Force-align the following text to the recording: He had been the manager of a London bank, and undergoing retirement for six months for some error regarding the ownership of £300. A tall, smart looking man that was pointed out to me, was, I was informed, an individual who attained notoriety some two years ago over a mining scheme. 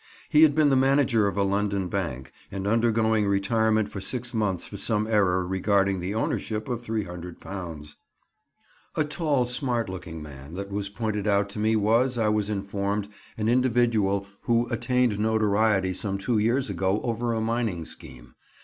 He 0.29 0.41
had 0.41 0.55
been 0.55 0.69
the 0.71 0.75
manager 0.75 1.27
of 1.27 1.37
a 1.37 1.43
London 1.43 1.87
bank, 1.87 2.33
and 2.51 2.65
undergoing 2.65 3.27
retirement 3.27 3.91
for 3.91 4.01
six 4.01 4.33
months 4.33 4.65
for 4.65 4.75
some 4.77 5.05
error 5.05 5.45
regarding 5.45 5.99
the 5.99 6.15
ownership 6.15 6.67
of 6.67 6.81
£300. 6.81 7.95
A 8.95 9.03
tall, 9.03 9.45
smart 9.45 9.89
looking 9.89 10.23
man 10.23 10.55
that 10.55 10.71
was 10.71 10.89
pointed 10.89 11.27
out 11.27 11.49
to 11.49 11.59
me, 11.59 11.75
was, 11.75 12.17
I 12.17 12.29
was 12.29 12.49
informed, 12.49 13.09
an 13.37 13.47
individual 13.47 14.25
who 14.41 14.67
attained 14.69 15.19
notoriety 15.19 15.93
some 15.93 16.17
two 16.17 16.39
years 16.39 16.67
ago 16.67 16.99
over 17.03 17.31
a 17.35 17.39
mining 17.39 17.85
scheme. 17.85 18.33